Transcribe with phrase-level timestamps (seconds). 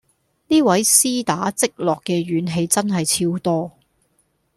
[0.47, 3.71] 呢位絲打積落嘅怨氣真係超多